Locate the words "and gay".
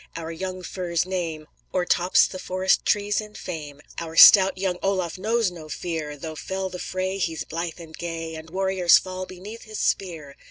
7.79-8.33